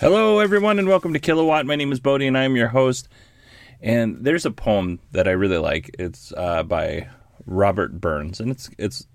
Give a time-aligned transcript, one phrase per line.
[0.00, 1.66] Hello, everyone, and welcome to Kilowatt.
[1.66, 3.08] My name is Bodie, and I'm your host.
[3.80, 5.90] And there's a poem that I really like.
[5.98, 7.08] It's uh, by
[7.46, 9.08] Robert Burns, and it's it's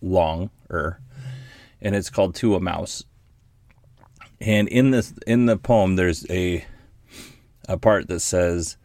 [0.00, 1.00] longer,
[1.80, 3.02] and it's called "To a Mouse."
[4.40, 6.64] And in this in the poem, there's a
[7.68, 8.76] a part that says,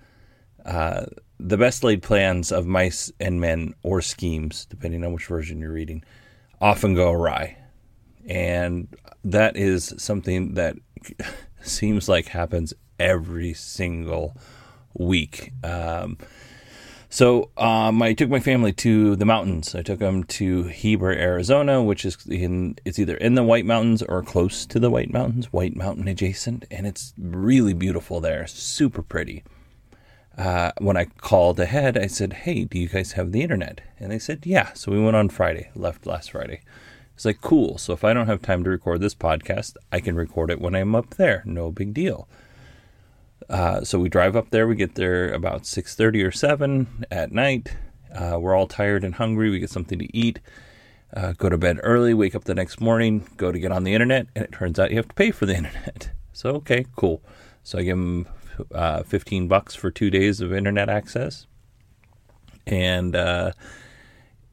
[0.66, 1.06] uh,
[1.40, 5.72] "The best laid plans of mice and men, or schemes, depending on which version you're
[5.72, 6.04] reading,
[6.60, 7.58] often go awry."
[8.28, 8.88] And
[9.24, 10.78] that is something that
[11.62, 14.36] seems like happens every single
[14.94, 15.52] week.
[15.64, 16.18] Um,
[17.10, 19.74] so um, I took my family to the mountains.
[19.74, 24.04] I took them to Heber, Arizona, which is in it's either in the White Mountains
[24.04, 29.02] or close to the White Mountains, White Mountain adjacent, and it's really beautiful there, super
[29.02, 29.44] pretty.
[30.38, 34.12] Uh, when I called ahead, I said, "Hey, do you guys have the internet?" And
[34.12, 36.62] they said, "Yeah." So we went on Friday, left last Friday.
[37.18, 37.80] It's like, cool.
[37.80, 40.76] So if I don't have time to record this podcast, I can record it when
[40.76, 41.42] I'm up there.
[41.48, 42.28] No big deal.
[43.50, 44.68] Uh, so we drive up there.
[44.68, 47.76] We get there about 6.30 or 7 at night.
[48.14, 49.50] Uh, we're all tired and hungry.
[49.50, 50.40] We get something to eat.
[51.12, 52.14] Uh, go to bed early.
[52.14, 53.28] Wake up the next morning.
[53.36, 54.28] Go to get on the internet.
[54.36, 56.12] And it turns out you have to pay for the internet.
[56.34, 57.24] So, okay, cool.
[57.64, 58.28] So I give them
[58.72, 61.48] uh, 15 bucks for two days of internet access.
[62.68, 63.54] And uh,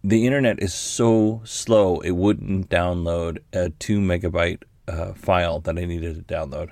[0.04, 5.86] the internet is so slow it wouldn't download a two megabyte uh, file that I
[5.86, 6.70] needed to download.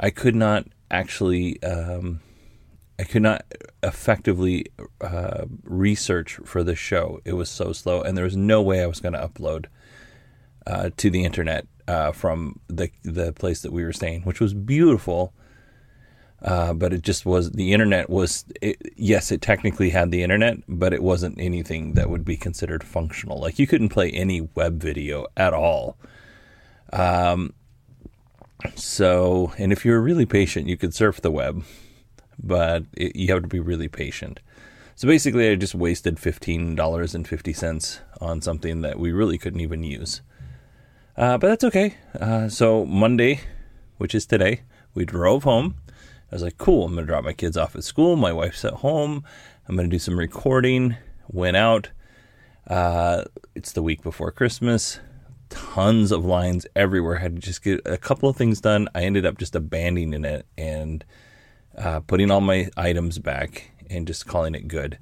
[0.00, 2.20] I could not actually, um,
[2.98, 3.44] I could not
[3.82, 4.66] effectively
[5.02, 7.20] uh, research for the show.
[7.26, 9.66] It was so slow, and there was no way I was going to upload
[10.66, 14.54] uh, to the internet uh, from the the place that we were staying, which was
[14.54, 15.34] beautiful.
[16.42, 20.58] Uh, but it just was the internet was it, yes it technically had the internet
[20.66, 23.38] but it wasn't anything that would be considered functional.
[23.38, 25.96] Like you couldn't play any web video at all.
[26.92, 27.54] Um,
[28.74, 31.62] so and if you were really patient you could surf the web
[32.42, 34.40] but it, you have to be really patient.
[34.96, 40.22] So basically i just wasted $15.50 on something that we really couldn't even use.
[41.16, 41.98] Uh, but that's okay.
[42.18, 43.40] Uh, so monday
[43.98, 45.76] which is today we drove home
[46.32, 48.16] I was like, cool, I'm going to drop my kids off at school.
[48.16, 49.22] My wife's at home.
[49.68, 50.96] I'm going to do some recording.
[51.28, 51.90] Went out.
[52.66, 54.98] Uh, it's the week before Christmas.
[55.50, 57.16] Tons of lines everywhere.
[57.16, 58.88] Had to just get a couple of things done.
[58.94, 61.04] I ended up just abandoning it and
[61.76, 64.96] uh, putting all my items back and just calling it good.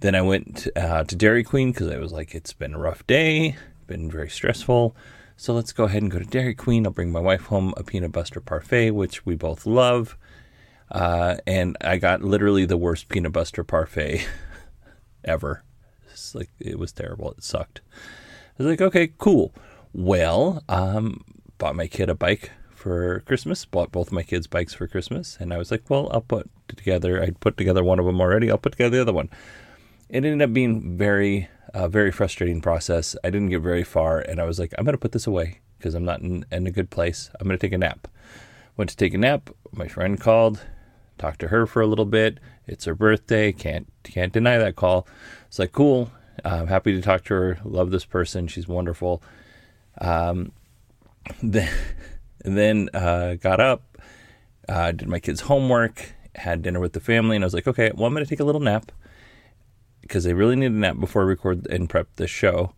[0.00, 3.06] Then I went uh, to Dairy Queen because I was like, it's been a rough
[3.06, 3.54] day,
[3.86, 4.96] been very stressful.
[5.36, 6.86] So let's go ahead and go to Dairy Queen.
[6.86, 10.18] I'll bring my wife home a peanut butter parfait, which we both love.
[10.90, 14.26] Uh, and I got literally the worst peanut butter parfait
[15.24, 15.62] ever.
[16.10, 17.32] It's like it was terrible.
[17.32, 17.80] It sucked.
[18.58, 19.52] I was like, okay, cool.
[19.92, 21.24] Well, um,
[21.58, 23.64] bought my kid a bike for Christmas.
[23.64, 27.22] Bought both my kids bikes for Christmas, and I was like, well, I'll put together.
[27.22, 28.50] I put together one of them already.
[28.50, 29.28] I'll put together the other one.
[30.08, 33.16] It ended up being very, uh, very frustrating process.
[33.24, 35.94] I didn't get very far, and I was like, I'm gonna put this away because
[35.94, 37.30] I'm not in, in a good place.
[37.40, 38.08] I'm gonna take a nap.
[38.76, 39.50] Went to take a nap.
[39.72, 40.60] My friend called
[41.18, 42.38] talked to her for a little bit.
[42.66, 43.52] It's her birthday.
[43.52, 45.06] Can't can't deny that call.
[45.48, 46.10] It's like cool.
[46.44, 47.58] I'm happy to talk to her.
[47.64, 48.46] Love this person.
[48.46, 49.22] She's wonderful.
[50.00, 50.52] Um,
[51.42, 51.70] then
[52.40, 53.98] then uh, got up,
[54.68, 57.90] uh, did my kids' homework, had dinner with the family, and I was like, okay,
[57.94, 58.92] well, I'm to take a little nap
[60.02, 62.72] because I really need a nap before I record and prep the show.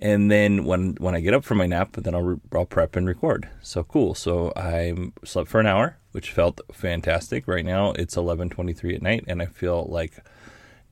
[0.00, 2.94] And then when when I get up from my nap, then I'll, re- I'll prep
[2.94, 3.48] and record.
[3.62, 4.14] So cool.
[4.14, 7.48] So I slept for an hour, which felt fantastic.
[7.48, 10.24] Right now it's 11:23 at night, and I feel like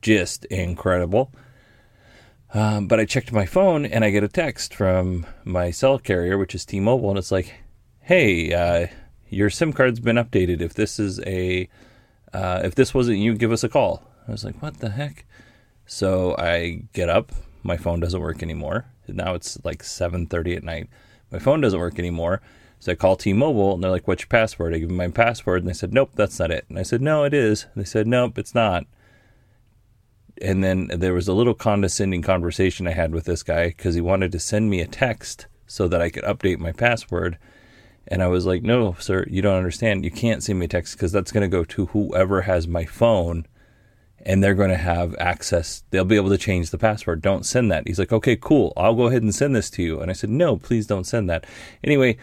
[0.01, 1.31] just incredible.
[2.53, 6.37] Um, but I checked my phone and I get a text from my cell carrier,
[6.37, 7.55] which is T-Mobile, and it's like,
[8.01, 8.87] "Hey, uh,
[9.29, 10.61] your SIM card's been updated.
[10.61, 11.69] If this is a,
[12.33, 15.25] uh, if this wasn't you, give us a call." I was like, "What the heck?"
[15.85, 17.31] So I get up.
[17.63, 18.85] My phone doesn't work anymore.
[19.15, 20.87] Now it's like 7:30 at night.
[21.31, 22.41] My phone doesn't work anymore.
[22.79, 25.61] So I call T-Mobile and they're like, "What's your password?" I give them my password
[25.61, 27.87] and they said, "Nope, that's not it." And I said, "No, it is." And they
[27.87, 28.85] said, "Nope, it's not."
[30.41, 34.01] and then there was a little condescending conversation I had with this guy because he
[34.01, 37.37] wanted to send me a text so that I could update my password.
[38.07, 40.05] And I was like, no, sir, you don't understand.
[40.05, 42.85] You can't send me a text because that's going to go to whoever has my
[42.85, 43.45] phone
[44.27, 45.83] and they're going to have access.
[45.89, 47.21] They'll be able to change the password.
[47.21, 47.87] Don't send that.
[47.87, 48.73] He's like, okay, cool.
[48.75, 50.01] I'll go ahead and send this to you.
[50.01, 51.45] And I said, no, please don't send that.
[51.81, 52.17] Anyway,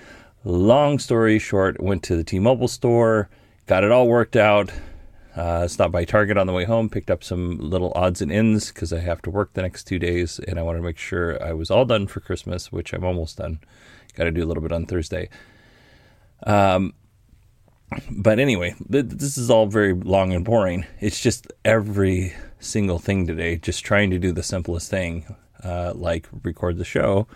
[0.45, 3.31] long story short, went to the T Mobile store,
[3.67, 4.71] got it all worked out.
[5.35, 8.71] Uh, stopped by Target on the way home, picked up some little odds and ends
[8.71, 11.43] because I have to work the next two days, and I wanted to make sure
[11.43, 13.59] I was all done for Christmas, which I'm almost done.
[14.15, 15.29] Got to do a little bit on Thursday.
[16.45, 16.95] Um,
[18.11, 20.87] but anyway, th- this is all very long and boring.
[21.01, 25.27] It's just every single thing today, just trying to do the simplest thing,
[25.63, 27.27] uh, like record the show,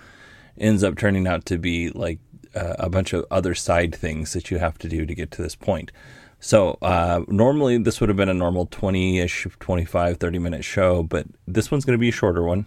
[0.58, 2.18] ends up turning out to be like
[2.54, 5.42] uh, a bunch of other side things that you have to do to get to
[5.42, 5.92] this point.
[6.40, 11.26] So uh, normally this would have been a normal 20-ish, 25, 30 minute show, but
[11.46, 12.66] this one's going to be a shorter one.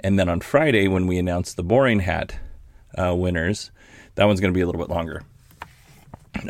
[0.00, 2.38] And then on Friday, when we announce the boring hat
[2.96, 3.70] uh, winners,
[4.14, 5.22] that one's going to be a little bit longer.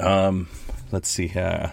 [0.00, 0.48] Um,
[0.92, 1.32] let's see.
[1.36, 1.70] Uh,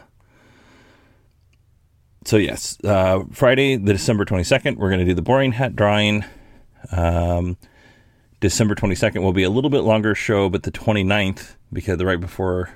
[2.25, 6.23] so yes, uh, Friday, the December 22nd, we're going to do the boring hat drawing.
[6.91, 7.57] Um,
[8.39, 12.19] December 22nd will be a little bit longer show, but the 29th, because the right
[12.19, 12.69] before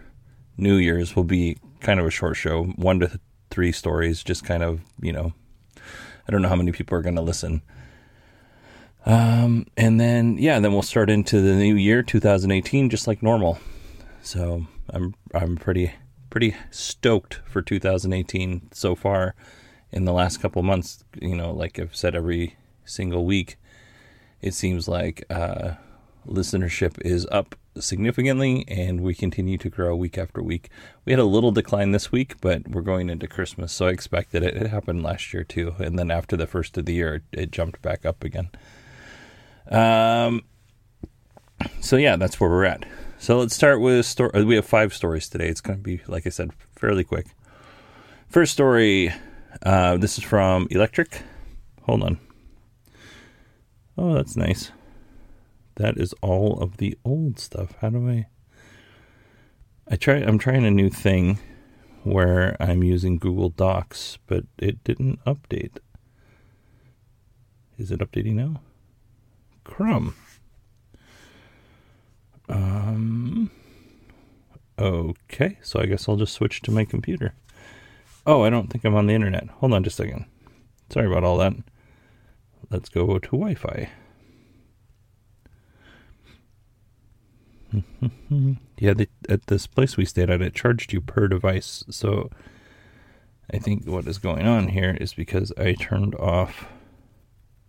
[0.58, 3.20] New Year's will be kind of a short show, one to
[3.50, 5.34] three stories, just kind of, you know,
[5.76, 7.62] I don't know how many people are going to listen.
[9.06, 13.60] Um, and then, yeah, then we'll start into the new year, 2018, just like normal.
[14.22, 15.94] So I'm, I'm pretty,
[16.30, 19.36] pretty stoked for 2018 so far
[19.92, 21.04] in the last couple months.
[21.22, 23.58] You know, like I've said every single week,
[24.42, 25.76] it seems like, uh,
[26.28, 30.70] listenership is up significantly and we continue to grow week after week.
[31.06, 34.44] We had a little decline this week, but we're going into Christmas, so I expected
[34.44, 34.56] it.
[34.56, 37.82] It happened last year too, and then after the first of the year, it jumped
[37.82, 38.50] back up again.
[39.70, 40.44] Um,
[41.82, 42.86] so yeah, that's where we're at.
[43.20, 44.44] So let's start with story.
[44.44, 45.48] We have five stories today.
[45.48, 47.26] It's going to be, like I said, fairly quick.
[48.30, 49.14] First story.
[49.64, 51.22] Uh, this is from Electrek.
[51.84, 52.20] Hold on.
[53.98, 54.72] Oh, that's nice.
[55.76, 57.76] That is all of the old stuff.
[57.82, 58.28] How do I
[59.90, 61.40] I try I'm trying a new thing
[62.04, 65.78] where I'm using Google Docs, but it didn't update.
[67.78, 68.62] Is it updating now?
[69.64, 70.16] Crumb.
[72.50, 73.52] Um
[74.80, 77.34] Okay, so I guess I'll just switch to my computer.
[78.28, 79.48] Oh, I don't think I'm on the internet.
[79.60, 80.26] Hold on just a second.
[80.92, 81.54] Sorry about all that.
[82.70, 83.90] Let's go to Wi Fi.
[88.78, 88.94] yeah,
[89.28, 91.84] at this place we stayed at, it charged you per device.
[91.90, 92.30] So
[93.52, 96.68] I think what is going on here is because I turned off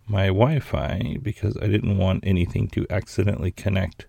[0.07, 4.05] my Wi Fi because I didn't want anything to accidentally connect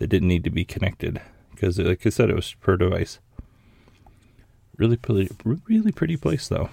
[0.00, 1.20] that didn't need to be connected.
[1.52, 3.20] Because, like I said, it was per device.
[4.78, 6.70] Really, pretty, really pretty place, though.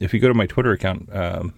[0.00, 1.52] If you go to my Twitter account, um,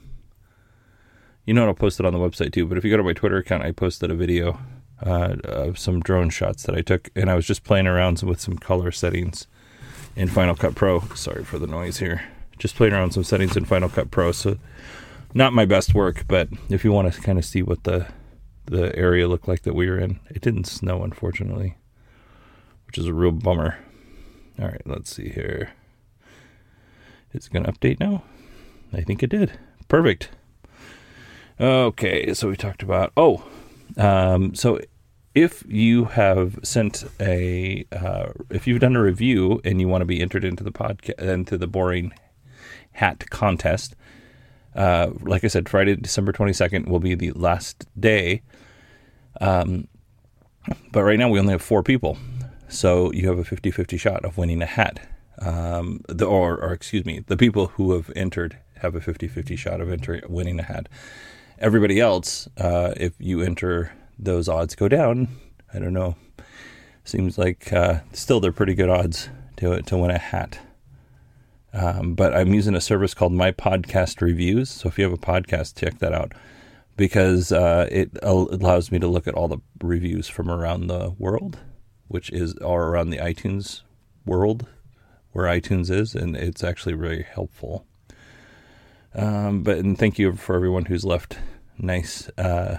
[1.47, 2.67] you know, I'll post it on the website too.
[2.67, 4.59] But if you go to my Twitter account, I posted a video
[5.05, 8.40] uh, of some drone shots that I took, and I was just playing around with
[8.40, 9.47] some color settings
[10.17, 11.00] in Final Cut Pro.
[11.14, 12.23] Sorry for the noise here.
[12.59, 14.33] Just playing around some settings in Final Cut Pro.
[14.33, 14.59] So
[15.33, 18.09] not my best work, but if you want to kind of see what the
[18.71, 21.77] the area looked like that we were in, it didn't snow unfortunately,
[22.87, 23.79] which is a real bummer.
[24.59, 25.73] All right, let's see here.
[27.33, 28.25] It's going to update now.
[28.93, 29.53] I think it did.
[29.87, 30.31] Perfect.
[31.61, 33.45] Okay, so we talked about oh,
[33.97, 34.79] um, so
[35.35, 40.07] if you have sent a, uh, if you've done a review and you want to
[40.07, 42.13] be entered into the podcast, into the boring
[42.93, 43.95] hat contest,
[44.78, 48.42] uh, like I said, Friday, December 22nd will be the last day.
[49.40, 49.88] Um,
[50.92, 52.16] but right now we only have four people.
[52.68, 55.00] So you have a 50 50 shot of winning a hat.
[55.40, 59.56] Um, the, or, or, excuse me, the people who have entered have a 50 50
[59.56, 60.88] shot of entering, winning a hat.
[61.58, 65.26] everybody else, uh, if you enter, those odds go down.
[65.75, 66.14] I don't know.
[67.02, 70.61] Seems like uh, still they're pretty good odds to to win a hat.
[71.73, 74.71] Um, but I'm using a service called My Podcast Reviews.
[74.71, 76.33] So if you have a podcast, check that out
[76.97, 81.59] because uh, it allows me to look at all the reviews from around the world,
[82.09, 83.83] which is all around the iTunes
[84.25, 84.67] world
[85.33, 87.87] where iTunes is, and it's actually very helpful.
[89.15, 91.39] Um, but and thank you for everyone who's left
[91.79, 92.79] nice uh,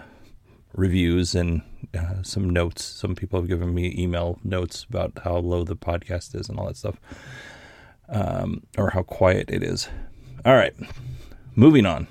[0.73, 1.61] reviews and
[1.97, 2.83] uh, some notes.
[2.83, 6.67] Some people have given me email notes about how low the podcast is and all
[6.67, 6.99] that stuff,
[8.09, 9.89] um, or how quiet it is.
[10.45, 10.73] All right,
[11.55, 12.07] moving on.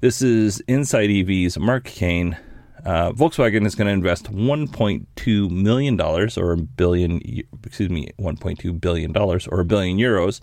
[0.00, 2.36] This is Inside EV's Mark Kane.
[2.84, 7.20] Uh, Volkswagen is going to invest 1.2 million dollars or a billion,
[7.64, 10.40] excuse me, 1.2 billion dollars or a billion euros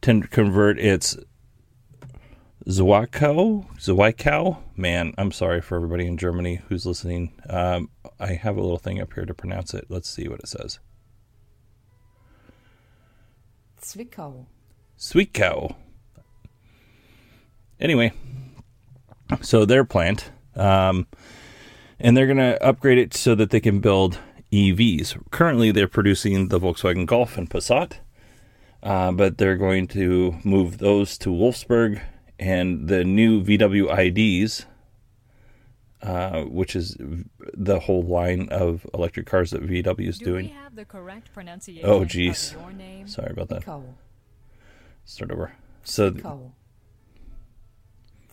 [0.00, 1.16] to convert its
[2.66, 4.58] Zwickau, Zwickau.
[4.76, 7.32] Man, I'm sorry for everybody in Germany who's listening.
[7.48, 9.86] Um, I have a little thing up here to pronounce it.
[9.88, 10.78] Let's see what it says.
[13.82, 14.46] Zwickau.
[14.98, 15.74] Zwickau.
[17.80, 18.12] Anyway,
[19.40, 21.06] so their plant, um,
[21.98, 24.18] and they're going to upgrade it so that they can build
[24.52, 25.20] EVs.
[25.30, 27.94] Currently, they're producing the Volkswagen Golf and Passat,
[28.82, 32.00] uh, but they're going to move those to Wolfsburg
[32.38, 34.66] and the new VW IDs,
[36.02, 36.96] uh, which is
[37.54, 40.46] the whole line of electric cars that VW is Do doing.
[40.46, 42.52] we have the correct pronunciation Oh, of jeez.
[42.52, 43.06] your name?
[43.08, 43.64] Sorry about that.
[43.64, 43.84] Zwickau.
[45.04, 45.52] Start over.
[45.84, 46.50] So Zwickau.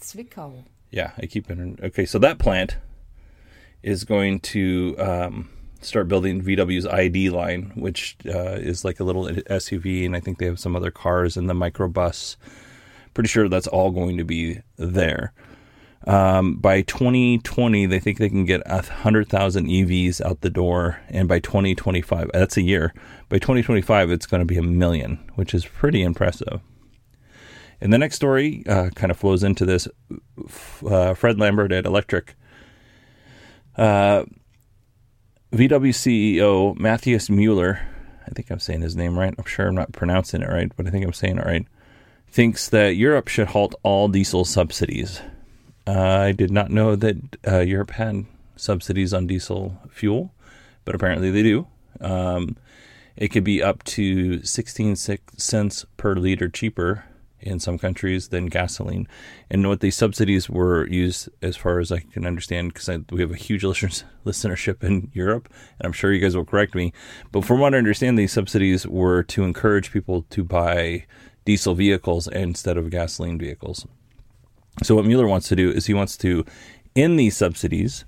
[0.01, 0.63] Zwickau.
[0.91, 1.79] Yeah, I keep it.
[1.83, 2.77] Okay, so that plant
[3.83, 5.49] is going to um,
[5.81, 10.37] start building VW's ID line, which uh, is like a little SUV, and I think
[10.39, 12.37] they have some other cars in the microbus.
[13.13, 15.33] Pretty sure that's all going to be there.
[16.09, 21.37] Um, by 2020, they think they can get 100,000 EVs out the door, and by
[21.37, 22.95] 2025, that's a year.
[23.29, 26.61] By 2025, it's going to be a million, which is pretty impressive.
[27.79, 29.87] And the next story uh, kind of flows into this.
[30.83, 32.29] Uh, Fred Lambert at Electrek.
[33.77, 34.25] Uh,
[35.53, 37.87] VW CEO Matthias Mueller,
[38.25, 39.35] I think I'm saying his name right.
[39.37, 41.67] I'm sure I'm not pronouncing it right, but I think I'm saying it right.
[42.31, 45.21] Thinks that Europe should halt all diesel subsidies.
[45.89, 47.17] Uh, I did not know that
[47.47, 50.31] uh, Europe had subsidies on diesel fuel,
[50.85, 51.65] but apparently they do.
[51.99, 52.57] Um,
[53.15, 57.05] it could be up to 16 cents per liter cheaper
[57.39, 59.07] in some countries than gasoline.
[59.49, 63.31] And what these subsidies were used, as far as I can understand, because we have
[63.31, 66.93] a huge listeners, listenership in Europe, and I'm sure you guys will correct me.
[67.31, 71.05] But from what I understand, these subsidies were to encourage people to buy
[71.45, 73.87] diesel vehicles instead of gasoline vehicles.
[74.81, 76.45] So what Mueller wants to do is he wants to
[76.95, 78.05] end these subsidies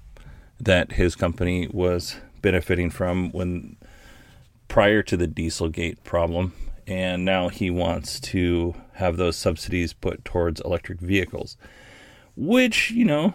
[0.60, 3.78] that his company was benefiting from when
[4.68, 6.54] prior to the Dieselgate problem
[6.88, 11.58] and now he wants to have those subsidies put towards electric vehicles,
[12.36, 13.34] which you know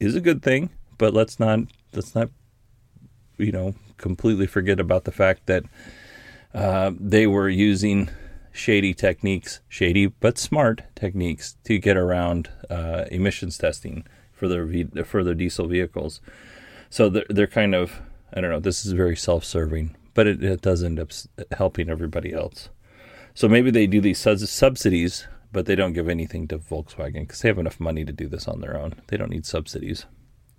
[0.00, 0.70] is a good thing.
[0.98, 1.60] But let's not
[1.92, 2.30] let's not
[3.38, 5.64] you know completely forget about the fact that
[6.54, 8.08] uh, they were using
[8.54, 15.02] shady techniques, shady but smart techniques to get around uh, emissions testing for their v-
[15.04, 16.20] for their diesel vehicles.
[16.88, 18.00] So they're, they're kind of
[18.32, 18.60] I don't know.
[18.60, 21.10] This is very self-serving but it, it does end up
[21.56, 22.70] helping everybody else.
[23.34, 27.48] So maybe they do these subsidies, but they don't give anything to Volkswagen because they
[27.48, 29.02] have enough money to do this on their own.
[29.08, 30.06] They don't need subsidies.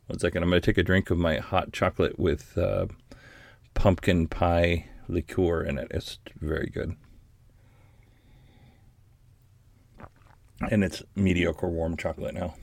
[0.08, 2.88] One second, I'm going to take a drink of my hot chocolate with uh,
[3.74, 5.88] pumpkin pie liqueur in it.
[5.90, 6.96] It's very good.
[10.72, 12.56] And it's mediocre warm chocolate now.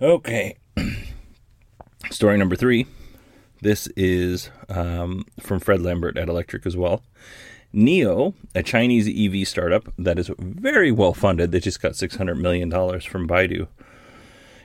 [0.00, 0.56] Okay.
[2.10, 2.86] Story number three
[3.60, 7.02] this is um, from Fred Lambert at Electrek as well.
[7.74, 12.70] NIO, a Chinese EV startup that is very well funded, they just got $600 million
[13.00, 13.66] from Baidu,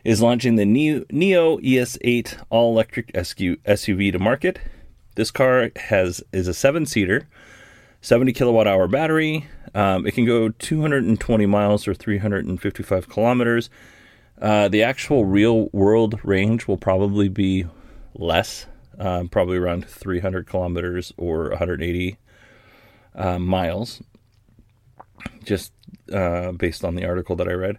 [0.03, 4.59] is launching the Neo, NIO ES8 all electric SUV to market.
[5.15, 7.27] This car has is a seven seater,
[8.01, 9.47] 70 kilowatt hour battery.
[9.73, 13.69] Um, it can go 220 miles or 355 kilometers.
[14.41, 17.65] Uh, the actual real world range will probably be
[18.15, 18.65] less
[18.97, 22.17] um, probably around 300 kilometers or 180
[23.15, 24.01] uh, miles,
[25.43, 25.73] just
[26.11, 27.77] uh, based on the article that I read.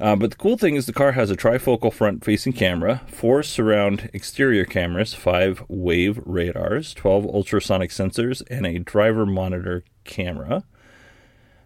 [0.00, 3.42] Uh, but the cool thing is the car has a trifocal front facing camera, four
[3.42, 10.64] surround exterior cameras, five wave radars, 12 ultrasonic sensors, and a driver monitor camera.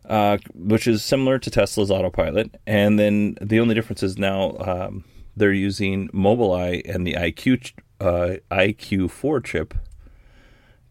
[0.08, 2.54] uh, which is similar to Tesla's autopilot.
[2.66, 5.04] And then the only difference is now um,
[5.36, 9.74] they're using Mobileye and the EyeQ uh, EyeQ4 chip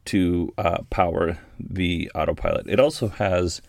[0.06, 2.68] to uh, power the autopilot.
[2.68, 3.62] It also has,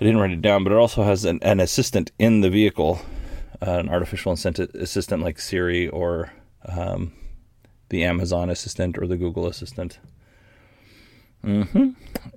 [0.00, 3.00] I didn't write it down, but it also has an, an assistant in the vehicle,
[3.62, 6.32] uh, an artificial assistant like Siri or
[6.66, 7.12] um,
[7.90, 9.98] the Amazon assistant or the Google assistant.
[11.44, 11.90] Mm-hmm.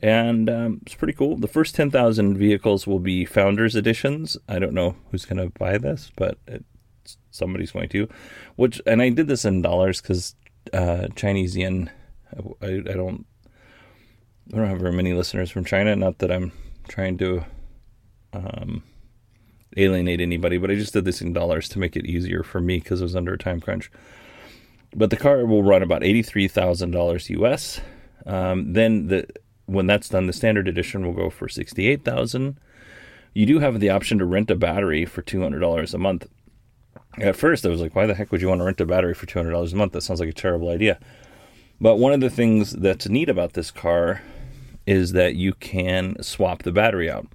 [0.03, 1.37] And um, it's pretty cool.
[1.37, 4.37] The first 10,000 vehicles will be founders editions.
[4.47, 6.65] I don't know who's going to buy this, but it,
[7.31, 8.07] somebody's going to.
[8.55, 10.35] Which, and I did this in dollars because
[10.73, 11.89] uh, Chinese yen.
[12.61, 13.25] I, I, don't.
[14.53, 15.95] I don't have very many listeners from China.
[15.95, 16.51] Not that I'm
[16.87, 17.45] trying to
[18.33, 18.83] um,
[19.75, 22.79] alienate anybody, but I just did this in dollars to make it easier for me
[22.79, 23.91] because it was under a time crunch.
[24.95, 27.81] But the car will run about eighty-three thousand dollars US.
[28.25, 29.27] Um, then the
[29.65, 32.59] when that's done, the standard edition will go for sixty-eight thousand.
[33.33, 36.27] You do have the option to rent a battery for two hundred dollars a month.
[37.19, 39.15] At first, I was like, why the heck would you want to rent a battery
[39.15, 39.93] for $200 a month?
[39.93, 40.99] That sounds like a terrible idea.
[41.81, 44.21] But one of the things that's neat about this car
[44.87, 47.27] is that you can swap the battery out.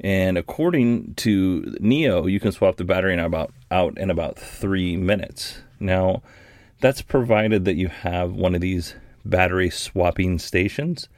[0.00, 4.96] And according to NIO, you can swap the battery in about out in about three
[4.96, 5.62] minutes.
[5.80, 6.22] Now,
[6.80, 11.08] that's provided that you have one of these battery swapping stations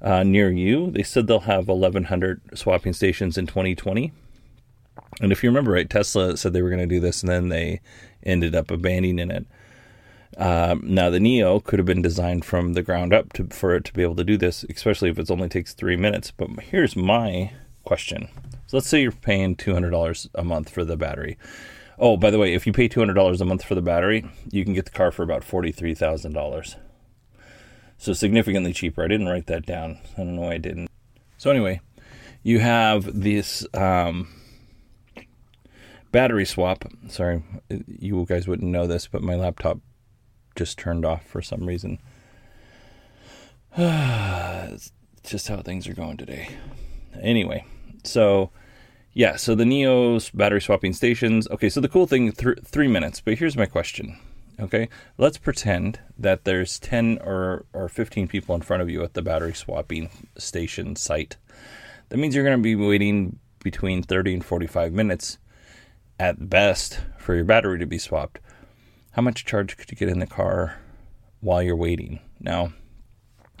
[0.00, 0.90] uh, near you.
[0.90, 4.12] They said they'll have 1,100 swapping stations in 2020.
[5.20, 7.48] And if you remember right, Tesla said they were going to do this, and then
[7.48, 7.80] they
[8.22, 9.46] ended up abandoning it.
[10.38, 13.84] Um, now the NIO could have been designed from the ground up to, for it
[13.84, 16.30] to be able to do this, especially if it only takes three minutes.
[16.30, 17.52] But here's my
[17.84, 18.28] question:
[18.66, 21.36] So let's say you're paying two hundred dollars a month for the battery.
[21.98, 24.24] Oh, by the way, if you pay two hundred dollars a month for the battery,
[24.50, 26.76] you can get the car for about forty three thousand dollars.
[27.98, 29.04] So significantly cheaper.
[29.04, 29.98] I didn't write that down.
[30.14, 30.90] I don't know why I didn't.
[31.36, 31.80] So anyway,
[32.42, 33.66] you have this.
[33.74, 34.28] Um,
[36.12, 36.84] battery swap.
[37.08, 37.42] Sorry,
[37.86, 39.78] you guys wouldn't know this, but my laptop
[40.54, 41.98] just turned off for some reason.
[43.76, 44.92] it's
[45.22, 46.48] just how things are going today.
[47.20, 47.64] Anyway,
[48.04, 48.50] so
[49.14, 51.48] yeah, so the NIO's battery swapping stations.
[51.48, 53.20] Okay, so the cool thing, th- three minutes.
[53.20, 54.18] But here's my question.
[54.60, 59.14] Okay, let's pretend that there's 10 or, or 15 people in front of you at
[59.14, 61.36] the battery swapping station site.
[62.08, 65.38] That means you're going to be waiting between 30 and 45 minutes
[66.18, 68.38] at best for your battery to be swapped.
[69.12, 70.78] How much charge could you get in the car
[71.40, 72.20] while you're waiting?
[72.40, 72.72] Now,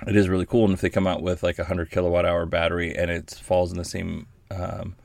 [0.06, 2.46] it is really cool, and if they come out with like a 100 kilowatt hour
[2.46, 4.96] battery and it falls in the same um,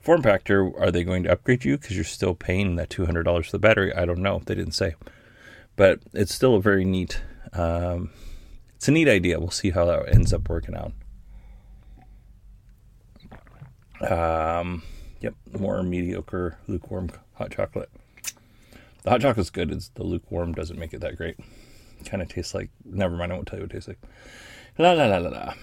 [0.00, 3.50] form factor, are they going to upgrade you because you're still paying that $200 for
[3.50, 3.94] the battery?
[3.94, 4.42] I don't know.
[4.44, 4.94] They didn't say.
[5.76, 7.22] But it's still a very neat,
[7.52, 8.10] um,
[8.76, 9.40] it's a neat idea.
[9.40, 10.92] We'll see how that ends up working out.
[14.00, 14.82] Um,
[15.20, 17.90] Yep, more mediocre lukewarm hot chocolate.
[19.02, 19.70] The hot chocolate's good.
[19.70, 21.36] It's the lukewarm doesn't make it that great.
[22.04, 22.70] Kind of tastes like.
[22.84, 23.32] Never mind.
[23.32, 24.00] I won't tell you what it tastes like.
[24.78, 25.54] La la la la la.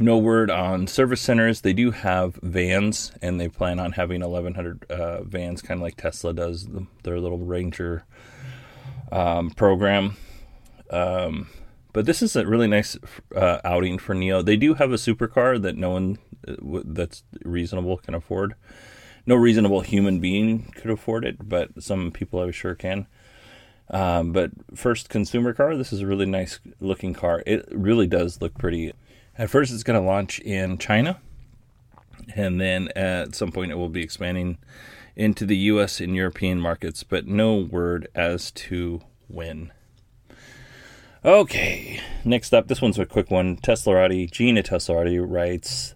[0.00, 1.60] No word on service centers.
[1.60, 5.96] They do have vans, and they plan on having 1,100 uh, vans, kind of like
[5.96, 8.04] Tesla does the, their little Ranger
[9.12, 10.16] um, program.
[10.90, 11.48] Um,
[11.92, 12.98] but this is a really nice
[13.36, 14.44] uh, outing for NIO.
[14.44, 18.56] They do have a supercar that no one that's reasonable can afford.
[19.26, 23.06] No reasonable human being could afford it, but some people I'm sure can.
[23.90, 27.42] Um, but first consumer car, this is a really nice looking car.
[27.46, 28.92] It really does look pretty.
[29.36, 31.20] At first, it's going to launch in China,
[32.34, 34.58] and then at some point, it will be expanding
[35.16, 36.00] into the U.S.
[36.00, 39.72] and European markets, but no word as to when.
[41.24, 43.56] Okay, next up, this one's a quick one.
[43.56, 45.93] Tesla Teslarati, Gina Tesla Teslarati writes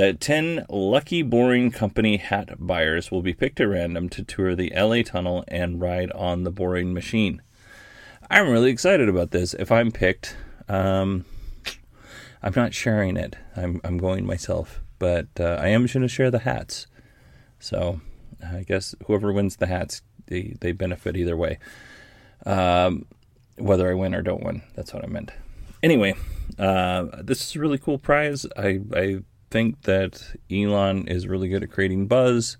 [0.00, 4.72] that 10 lucky Boring Company hat buyers will be picked at random to tour the
[4.74, 7.42] LA Tunnel and ride on the Boring Machine.
[8.30, 9.52] I'm really excited about this.
[9.52, 10.36] If I'm picked,
[10.70, 11.26] um,
[12.42, 13.36] I'm not sharing it.
[13.54, 16.86] I'm, I'm going myself, but uh, I am going to share the hats.
[17.58, 18.00] So
[18.42, 21.58] I guess whoever wins the hats, they, they benefit either way.
[22.46, 23.04] Um,
[23.58, 25.32] whether I win or don't win, that's what I meant.
[25.82, 26.14] Anyway,
[26.58, 28.46] uh, this is a really cool prize.
[28.56, 32.56] I, I think that Elon is really good at creating buzz,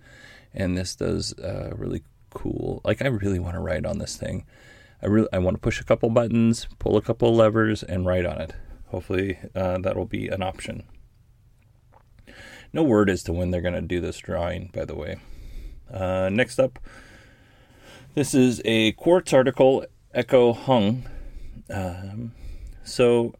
[0.52, 2.80] and this does uh, really cool.
[2.84, 4.44] Like I really want to ride on this thing.
[5.02, 8.26] I really I want to push a couple buttons, pull a couple levers, and ride
[8.26, 8.54] on it.
[8.88, 10.84] Hopefully uh, that will be an option.
[12.72, 15.16] No word as to when they're going to do this drawing, by the way.
[15.92, 16.78] Uh, next up,
[18.14, 21.08] this is a Quartz article, Echo Huang.
[21.68, 22.32] Um,
[22.84, 23.34] so,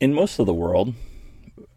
[0.00, 0.94] in most of the world,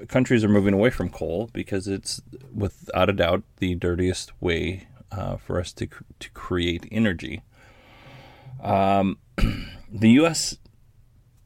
[0.08, 2.22] countries are moving away from coal because it's,
[2.54, 5.88] without a doubt, the dirtiest way uh, for us to
[6.20, 7.42] to create energy.
[8.62, 9.18] Um,
[9.92, 10.58] the U.S.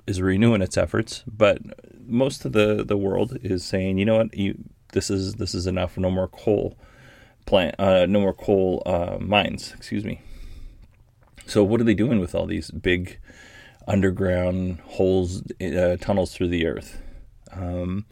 [0.06, 1.60] is renewing its efforts, but
[2.08, 4.58] most of the, the world is saying, you know what, you,
[4.94, 5.98] this is this is enough.
[5.98, 6.78] No more coal
[7.46, 9.74] plant, uh, no more coal uh, mines.
[9.76, 10.22] Excuse me.
[11.46, 13.20] So what are they doing with all these big
[13.88, 17.02] underground holes, uh, tunnels through the earth?
[17.52, 18.06] Um,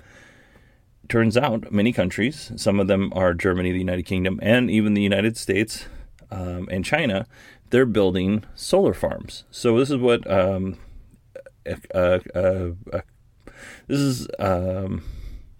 [1.09, 5.01] turns out many countries, some of them are Germany, the United Kingdom, and even the
[5.01, 5.85] United States
[6.31, 7.27] um, and China,
[7.69, 9.43] they're building solar farms.
[9.51, 10.77] So this is what um,
[11.65, 13.01] uh, uh, uh,
[13.87, 15.03] this is um,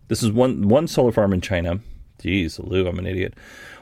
[0.08, 1.80] this is one one solar farm in China.
[2.22, 3.34] Jeez, Lou, I'm an idiot.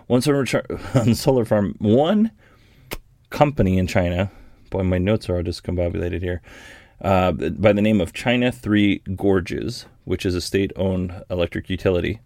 [0.08, 0.46] One solar,
[0.94, 2.32] one solar farm, one
[3.30, 4.32] company in China.
[4.70, 6.42] Boy, my notes are all discombobulated here.
[7.02, 12.20] Uh, by the name of China Three Gorges, which is a state-owned electric utility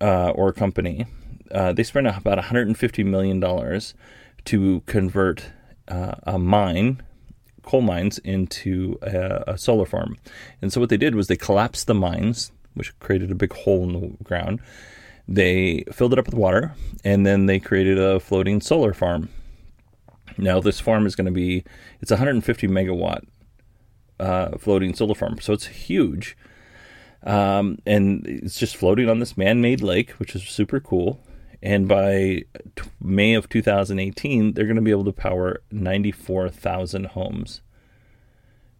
[0.00, 1.06] uh, or company.
[1.50, 3.94] Uh, they spent about 150 million dollars
[4.44, 5.46] to convert
[5.88, 7.02] uh, a mine,
[7.62, 10.16] coal mines, into a, a, solar farm.
[10.60, 13.84] And so what they did was they collapsed the mines, which created a big hole
[13.84, 14.60] in the ground.
[15.26, 19.30] They filled it up with water, and then they created a floating solar farm.
[20.36, 21.64] Now this farm is going to be
[22.00, 23.24] it's 150 megawatt
[24.18, 26.36] uh, floating solar farm, so it's huge.
[27.22, 31.20] Um, and it's just floating on this man-made lake, which is super cool.
[31.62, 32.44] And by
[32.76, 37.62] t- May of 2018, they're going to be able to power 94,000 homes,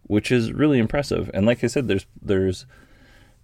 [0.03, 1.29] which is really impressive.
[1.33, 2.65] And like I said, there's there's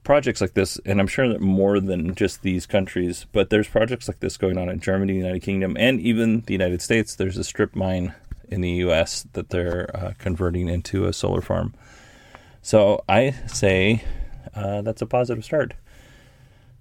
[0.04, 4.08] projects like this, and I'm sure that more than just these countries, but there's projects
[4.08, 7.16] like this going on in Germany, the United Kingdom, and even the United States.
[7.16, 8.14] There's a strip mine
[8.50, 9.26] in the U.S.
[9.34, 11.74] that they're uh, converting into a solar farm.
[12.62, 14.04] So I say
[14.56, 15.74] uh, that's a positive start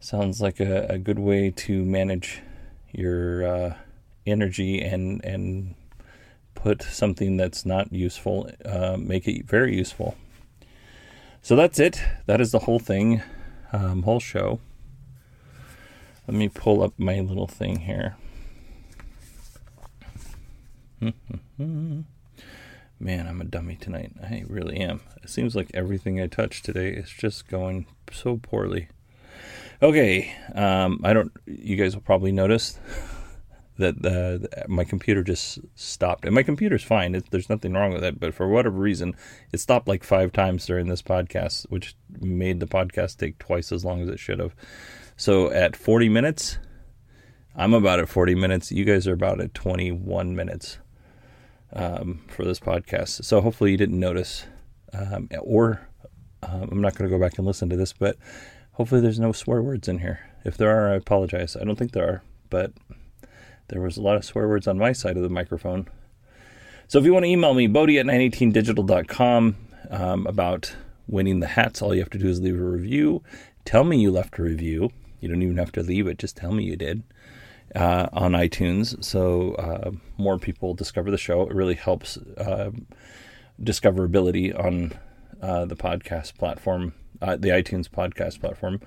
[0.02, 2.42] sounds like a, a good way to manage
[2.92, 3.74] your uh,
[4.26, 5.74] energy and and
[6.54, 10.16] put something that's not useful, uh, make it very useful.
[11.40, 12.00] So that's it.
[12.26, 13.22] That is the whole thing,
[13.72, 14.60] um, whole show.
[16.28, 18.16] Let me pull up my little thing here.
[23.02, 24.12] Man, I'm a dummy tonight.
[24.22, 25.00] I really am.
[25.24, 28.88] It seems like everything I touch today is just going so poorly.
[29.82, 31.32] Okay, um, I don't.
[31.46, 32.78] You guys will probably notice
[33.78, 37.16] that the, my computer just stopped, and my computer's fine.
[37.16, 39.16] It, there's nothing wrong with it, but for whatever reason,
[39.52, 43.84] it stopped like five times during this podcast, which made the podcast take twice as
[43.84, 44.54] long as it should have.
[45.16, 46.58] So at 40 minutes,
[47.56, 48.70] I'm about at 40 minutes.
[48.70, 50.78] You guys are about at 21 minutes
[51.74, 53.24] um, for this podcast.
[53.24, 54.46] So hopefully you didn't notice,
[54.92, 55.88] um, or
[56.42, 58.16] um, I'm not going to go back and listen to this, but
[58.76, 60.20] Hopefully, there's no swear words in here.
[60.44, 61.56] If there are, I apologize.
[61.56, 62.72] I don't think there are, but
[63.68, 65.88] there was a lot of swear words on my side of the microphone.
[66.88, 69.56] So if you want to email me, bodie at 918digital.com
[69.90, 70.74] um, about
[71.06, 73.22] winning the hats, all you have to do is leave a review.
[73.66, 74.90] Tell me you left a review.
[75.20, 77.02] You don't even have to leave it, just tell me you did
[77.74, 81.42] uh, on iTunes so uh, more people discover the show.
[81.42, 82.70] It really helps uh,
[83.60, 84.92] discoverability on
[85.40, 88.80] uh, the podcast platform uh, the iTunes podcast platform.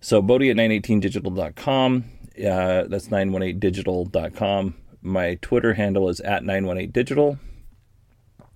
[0.00, 2.04] So Bodie at 918digital.com.
[2.38, 4.76] Uh, that's 918digital.com.
[5.00, 7.38] My Twitter handle is at 918digital.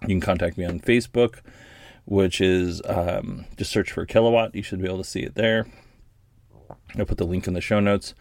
[0.03, 1.41] You can contact me on Facebook,
[2.05, 4.55] which is um, just search for Kilowatt.
[4.55, 5.67] You should be able to see it there.
[6.99, 8.15] I'll put the link in the show notes.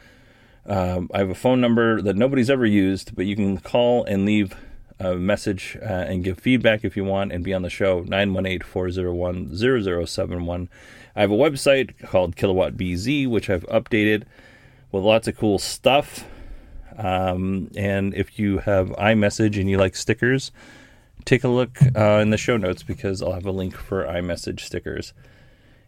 [0.69, 4.25] Um, I have a phone number that nobody's ever used, but you can call and
[4.25, 4.55] leave
[4.99, 10.67] a message uh, and give feedback if you want and be on the show 918-401-0071
[11.15, 14.25] i have a website called kilowatt bz which i've updated
[14.91, 16.25] with lots of cool stuff.
[16.97, 20.51] Um, and if you have imessage and you like stickers
[21.25, 24.65] take a look uh, in the show notes because i'll have a link for imessage
[24.65, 25.13] stickers.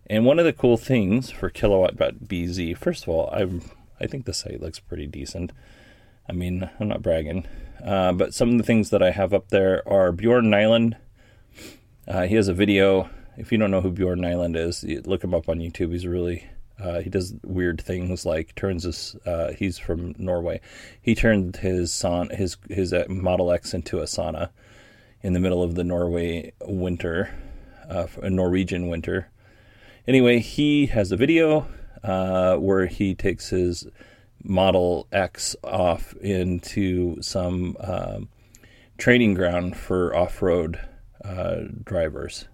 [0.08, 3.48] And one of the cool things for kilowatt.bz first of all i
[4.02, 5.52] i think the site looks pretty decent
[6.28, 7.48] i mean i'm not bragging
[7.84, 10.98] uh, but some of the things that I have up there are Bjorn Nyland.
[12.08, 13.10] Uh, he has a video.
[13.38, 15.92] If you don't know who Bjorn Nyland is, look him up on YouTube.
[15.92, 16.48] He's really
[16.80, 19.16] uh, he does weird things like turns his.
[19.26, 20.62] Uh, he's from Norway.
[21.02, 24.50] He turned his son his his uh, Model X into a sauna
[25.22, 27.34] in the middle of the Norway winter,
[27.90, 29.30] a Norwegian winter.
[30.08, 31.68] Anyway, he has a video
[32.04, 33.88] where he takes his
[34.44, 38.30] Model X off into some um,
[38.98, 40.80] training ground for off road
[41.24, 42.48] uh, drivers.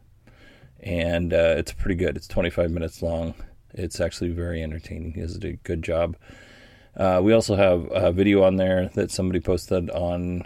[0.80, 2.18] And uh, it's pretty good.
[2.18, 3.34] It's 25 minutes long.
[3.74, 5.14] It's actually very entertaining.
[5.14, 6.16] He does a good job.
[6.96, 10.44] Uh, we also have a video on there that somebody posted on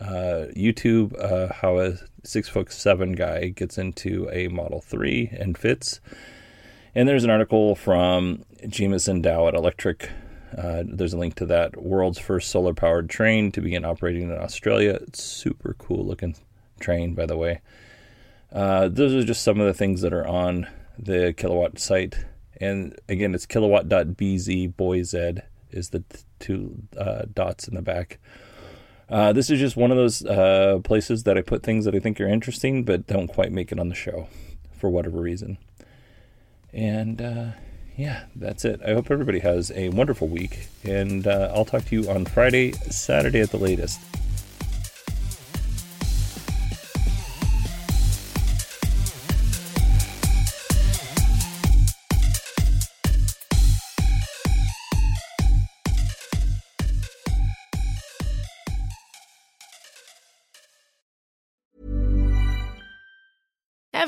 [0.00, 5.56] uh, YouTube uh, how a six foot seven guy gets into a Model 3 and
[5.56, 6.00] fits.
[6.96, 10.08] And there's an article from Jamison at Electrek.
[10.56, 14.32] Uh, there's a link to that world's first solar powered train to begin operating in
[14.32, 15.00] Australia.
[15.02, 16.36] It's super cool looking
[16.78, 17.60] train, by the way.
[18.52, 22.24] Uh, those are just some of the things that are on the kilowatt site.
[22.60, 26.04] And again, it's kilowatt.bz, is the
[26.38, 28.20] two uh, dots in the back.
[29.08, 31.98] Uh, this is just one of those uh, places that I put things that I
[31.98, 34.28] think are interesting, but don't quite make it on the show
[34.78, 35.58] for whatever reason.
[36.74, 37.46] And uh,
[37.96, 38.80] yeah, that's it.
[38.84, 42.72] I hope everybody has a wonderful week, and uh, I'll talk to you on Friday,
[42.72, 44.00] Saturday at the latest.